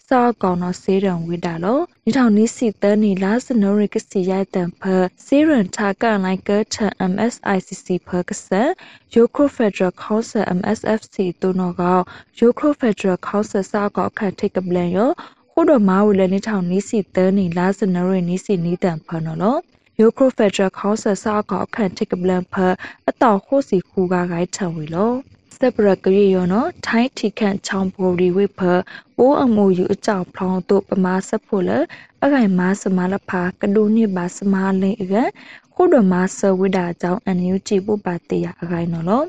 [0.10, 4.84] စာကောင်တော့စေရန်ဝိတာလို့ဒီထောင်နီးစီတန်းနီလာစနိုရကစီရိုက်တန်ဖ
[5.26, 6.76] စေရန်ထာကန်လိုက်ကထ
[7.12, 8.70] MSICC ဖကဆန်
[9.14, 11.84] ယိုခရိုဖက်ဒရယ်ကောင်ဆယ် MSFC တူနော်က
[12.40, 15.12] ယိုခရိုဖက်ဒရယ်ကောင်ဆယ်စာကောက်ခတ်ထိတ်ကပလန်ရော
[15.52, 19.60] ခုတော်မာဝီလည်းနေထောင်နီးစီတန်းနီလာစနိုရနီးစီနီးတန်ဖနော်လို့
[20.00, 22.56] ယိုခရိုဖက်ဒရယ်ကောင်ဆယ်စာကောက်ခတ်ထိတ်ကပလန်ဖ
[23.10, 25.18] အတော်ခိုးစီခူကဂိုင်းထံဝီလို့
[25.60, 28.60] စပရကရီယောနော်ထိုင်းတီခန့်ချောင်းပိုရီဝိဖ
[29.18, 31.72] ပိုးအမိုယူအကြောင်းဖောင်းတို့ပမာဆက်ဖို့လ
[32.24, 35.16] အခိုင်မာစမလဖာကဒူနိဘာစမာလိအက
[35.74, 39.26] ခုဒမဆဝိဒါကြောင့်အန်ယူကြည့်ဖို့ပါတေရအခိုင်နော်လို့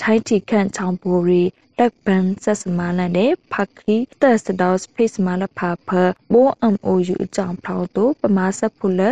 [0.00, 1.42] ထိုင်းတီခန့်ချောင်းပိုရီ
[1.78, 5.88] လက်ပန်ဆက်စမာလန်တဲ့ဖခီတက်စဒေါစဖေးစမာလဖာဖ
[6.30, 9.02] ပိုးအမိုယူအကြောင်းဖောင်းတို့ပမာဆက်ဖို့လ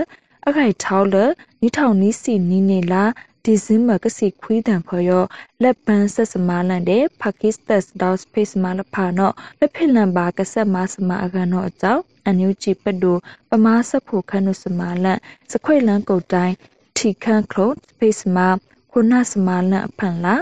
[0.46, 1.16] အခိုင်ထောက်လ
[1.60, 3.04] နီထောင်နီးစီနီနေလာ
[3.48, 5.24] ဒီဇင်ဘာကစီခွေးတံဖော်ရော
[5.62, 13.16] လက်ပန်းဆက်စမာလန်တဲ့ပါကစ္စတက်ဒေါ့စဖေးစမာလဖာနော်လက်ဖိလန်ဘာကဆက်မစမာအကန်တော့အကြောင်းအန်ယူချီပဒို
[13.50, 15.18] ပမာဆက်ဖို့ခန့်နုစမာလန်
[15.52, 16.54] စခွေလန်ကုတ်တိုင်း
[16.96, 18.46] ထီခန့်ခလုတ်ဖေးစမာ
[18.92, 20.34] ခုနစမာလန်အဖန်လာ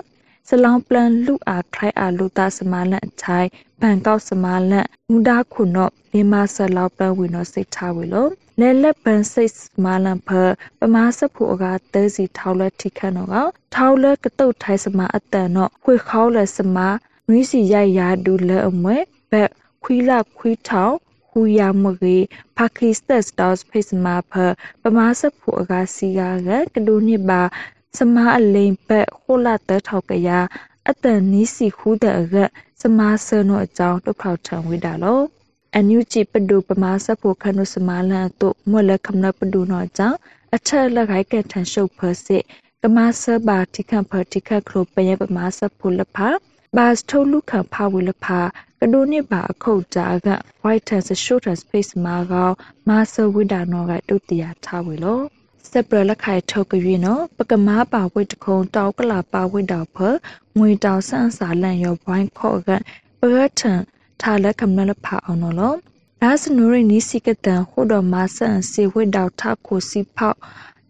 [0.48, 3.48] စလောင်းပလန်လူအားခိုင်အားလူသားစမာလန်အချိုင်
[3.80, 8.30] ဘန်ကောက်စမာလန်မူဒါခုနော့နေမဆလောက်ပန်ဝီနောစိတ်ထားဝီလို့
[8.60, 9.54] လဲလက်ပန်စိတ်
[9.84, 10.28] မာလန်ဖ
[10.78, 13.36] ပမာစဖို့အကတဲစီထောက်လက်ထိခန့်တော့က
[13.74, 16.88] ထောက်လက်ကတုတ်ထိုင်စမာအတန်တော့ခွေခေါလက်စမာ
[17.28, 18.96] နွီးစီရိုက်ရာဒူလဲအမွဲ
[19.30, 19.50] ဘက်
[19.84, 20.94] ခွီလာခွီထောက်
[21.30, 22.16] ဟူယာမဂေ
[22.56, 24.32] ပါကစ္စတက်စတောက်ဖေးစမာဖ
[24.82, 26.20] ပမာစဖို့အကစီက
[26.74, 27.42] ကဒူနိဘာ
[27.98, 30.30] စမာအလိန်ဘက်ခိုလာတဲထောက်ကရ
[30.90, 32.36] အတန်နီးစီခူးတဲ့အက
[32.82, 35.24] စမာဆနောအကြောင်းတုတ်ခေါထံဝိတာလို့
[35.74, 40.18] အန်ယူဂျီပဒူပမာစဖို့ခနုစမာလန်တုမွက်လက်ခမနပဒူနော်ကြောင့်
[40.54, 42.42] အထက်လက်ခိုက်ကထန်ရှုပ်ဖစစ်
[42.82, 46.28] ကမဆဘာတိခန့်ဖတိခခလိုပယပမာစဖို့လဖာ
[46.76, 48.40] ဘာစထုလူခဖာဝလဖာ
[48.80, 50.28] ကဒိုနိဘာအခုတ်တာက
[50.62, 52.50] white has a short space မှာကော
[52.88, 55.24] မာဆဝိဒါနောကတုတရာထားဝေလို့
[55.70, 59.98] စပရလက်ခိုင်ထုတ်ကြွေနော်ပကမားပါဝိတခုံတောက်ကလာပါဝိတောက်ဖ
[60.58, 62.70] ငွေတောင်ဆန့်စာလန့်ရောဘိုင်းခော့က
[63.20, 63.80] ပရထန်
[64.20, 65.74] ထာလက်ခမနလဖာအောင်နော်လော
[66.22, 70.38] ဒါစနူရိနီစီကတန်ဟိုတော်မာဆန်စီဝိတောက်ထကိုစီဖောက်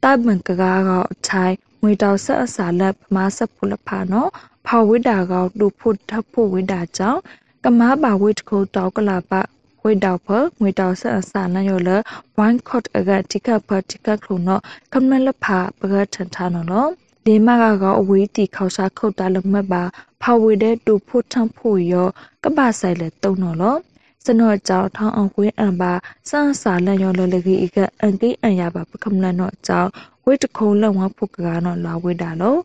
[0.03, 4.31] တဘန်ကကားကအထိုင်ငွေတောက်ဆက်အစာလက်မာဆက်ဖုလဖာနော်
[4.67, 7.21] ဖောက်ဝိတာကောတူဖို့ထဖို့ဝိတာကြောင့်
[7.65, 9.41] ကမားပါဝိတခုတောက်ကလာပါ
[9.87, 10.29] ဝိတောက်ဖ
[10.61, 11.91] ငွေတောက်ဆက်အစာနယောလ
[12.37, 16.91] ဝိုင်းခော့အကတိကဖတိကခုနော်ကမလဖာပကထန်ထာနော်
[17.27, 19.83] ဒီမကကအဝေးတီခေါရှာခုတ်တာလမတ်ပါ
[20.23, 22.09] ဖဝေတဲ့တူဖို့ထန့်ဖို့ရော
[22.45, 23.77] ကပဆိုင်လေတုံနော်လော
[24.25, 25.93] စနော့ကြောင့်ထောင်းအောင်ဝင်းအံပါ
[26.29, 29.91] စန်းစာလန်ရောလလကြီးကအန်ကိအန်ရပါပကမလနော့ကြောင့်
[30.25, 32.57] ဝိတခုံးလောက်ဝဖို့ကကားနော်လာဝိတာလော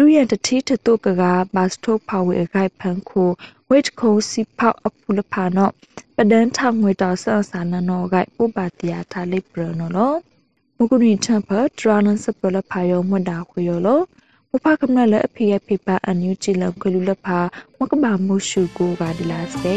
[0.00, 3.30] လူရတတိထတုကကားဘတ်စတိုဖာဝေအခိုက်ဖန်ခို
[3.68, 5.72] ဝိတခုံးစီဖောက်အပူလဖာနော်
[6.16, 10.14] ပဒန်းထောင်ငွေတော်ဆန်းစာနနောဂိုက်ပုပ္ပတရာထားလိပရနော်လော
[10.76, 14.00] မကုနီချမ်ဖဒရာလန်စပလဖာယောမဒါခွေယောလော
[14.50, 17.38] မဖကမနလအဖေအဖေပါအန်ယူချီလကလူလဖာ
[17.78, 19.76] မကဘာမုရှုကိုကဒီလာစေ